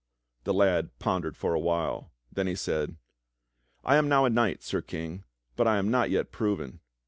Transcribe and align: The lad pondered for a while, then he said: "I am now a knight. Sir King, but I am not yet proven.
The 0.45 0.53
lad 0.55 0.97
pondered 0.97 1.37
for 1.37 1.53
a 1.53 1.59
while, 1.59 2.11
then 2.31 2.47
he 2.47 2.55
said: 2.55 2.95
"I 3.83 3.97
am 3.97 4.09
now 4.09 4.25
a 4.25 4.31
knight. 4.31 4.63
Sir 4.63 4.81
King, 4.81 5.25
but 5.55 5.67
I 5.67 5.77
am 5.77 5.91
not 5.91 6.09
yet 6.09 6.31
proven. 6.31 6.79